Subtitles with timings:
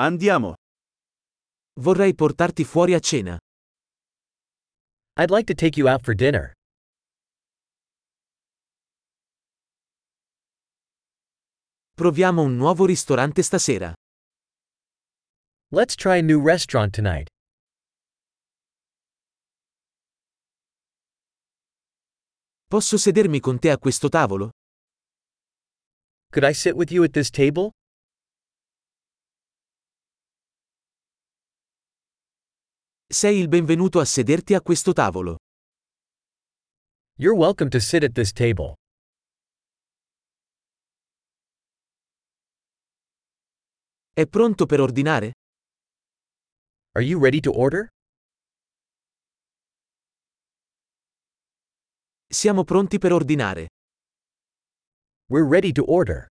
[0.00, 0.54] Andiamo.
[1.80, 3.36] Vorrei portarti fuori a cena.
[5.16, 6.52] I'd like to take you out for dinner.
[11.94, 13.92] Proviamo un nuovo ristorante stasera.
[15.72, 17.26] Let's try a new restaurant tonight.
[22.68, 24.50] Posso sedermi con te a questo tavolo?
[26.30, 27.72] Could I sit with you at this table?
[33.10, 35.38] Sei il benvenuto a sederti a questo tavolo.
[37.14, 38.74] You're welcome to sit at this table.
[44.12, 45.32] È pronto per ordinare?
[46.96, 47.88] Are you ready to order?
[52.28, 53.68] Siamo pronti per ordinare.
[55.30, 56.26] We're ready to order.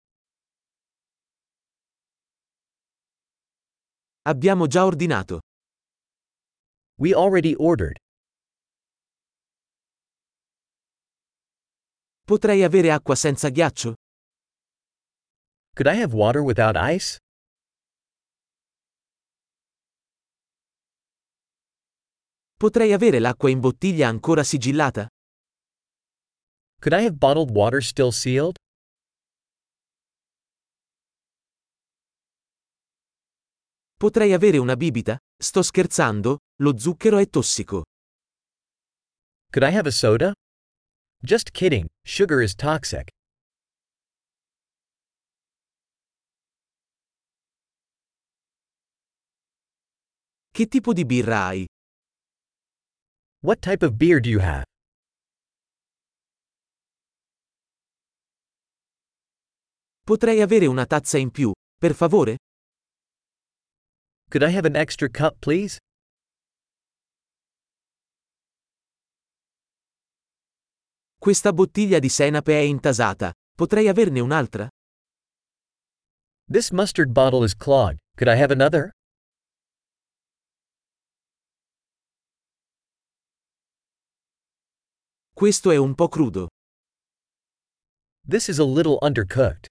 [4.28, 5.40] Abbiamo già ordinato.
[7.00, 7.98] We already ordered.
[12.26, 13.94] Potrei avere acqua senza ghiaccio?
[15.76, 17.18] Could I have water without ice?
[22.58, 25.08] Potrei avere l'acqua in bottiglia ancora sigillata?
[26.82, 28.56] Could I have bottled water still sealed?
[33.98, 35.18] Potrei avere una bibita?
[35.40, 37.84] Sto scherzando, lo zucchero è tossico.
[39.52, 40.34] Could I have a soda?
[41.22, 43.10] Just kidding, sugar is toxic.
[50.52, 51.68] Che tipo di birra hai?
[53.44, 54.64] What type of beer do you have?
[60.02, 62.38] Potrei avere una tazza in più, per favore?
[64.30, 65.78] Could I have an extra cup, please?
[71.18, 73.32] Questa bottiglia di senape è intasata.
[73.56, 74.68] Potrei averne un'altra?
[76.50, 78.00] This mustard bottle is clogged.
[78.18, 78.92] Could I have another?
[85.34, 86.50] Questo è un po' crudo.
[88.26, 89.68] This is a little undercooked.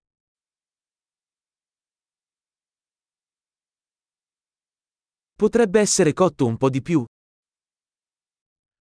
[5.37, 7.05] Potrebbe essere cotto un po' di più.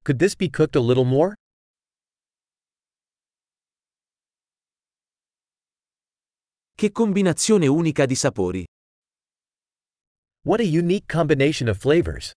[0.04, 1.36] Could this be cooked a little more?
[6.74, 8.66] Che combinazione unica di sapori.
[10.46, 12.32] What a unique combination of flavors.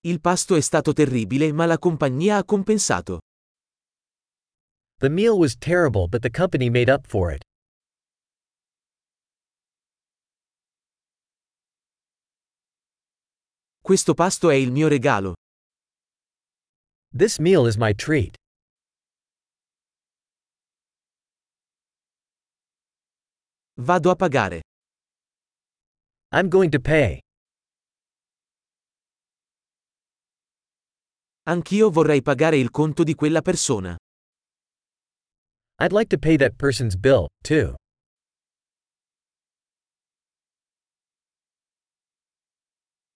[0.00, 3.20] Il pasto è stato terribile ma la compagnia ha compensato.
[4.98, 7.42] The meal was terrible, but the company made up for it.
[13.86, 15.34] Questo pasto è il mio regalo.
[17.14, 18.34] This meal is my treat.
[23.76, 24.62] Vado a pagare.
[26.32, 27.20] I'm going to pay.
[31.42, 33.94] Anch'io vorrei pagare il conto di quella persona.
[35.78, 37.74] I'd like to pay that person's bill, too.